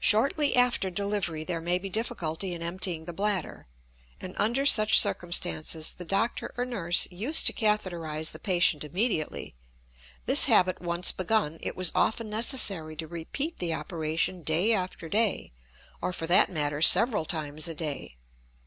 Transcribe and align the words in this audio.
Shortly 0.00 0.56
after 0.56 0.88
delivery 0.88 1.44
there 1.44 1.60
may 1.60 1.76
be 1.78 1.90
difficulty 1.90 2.54
in 2.54 2.62
emptying 2.62 3.04
the 3.04 3.12
bladder; 3.12 3.66
and, 4.18 4.34
under 4.38 4.64
such 4.64 4.98
circumstances, 4.98 5.92
the 5.92 6.06
doctor 6.06 6.54
or 6.56 6.64
nurse 6.64 7.06
used 7.10 7.44
to 7.48 7.52
catheterize 7.52 8.30
the 8.30 8.38
patient 8.38 8.82
immediately; 8.82 9.54
this 10.24 10.44
habit 10.46 10.80
once 10.80 11.12
begun, 11.12 11.58
it 11.60 11.76
was 11.76 11.92
often 11.94 12.30
necessary 12.30 12.96
to 12.96 13.06
repeat 13.06 13.58
the 13.58 13.74
operation 13.74 14.42
day 14.42 14.72
after 14.72 15.06
day, 15.06 15.52
or, 16.00 16.14
for 16.14 16.26
that 16.26 16.50
matter, 16.50 16.80
several 16.80 17.26
times 17.26 17.68
a 17.68 17.74
day. 17.74 18.16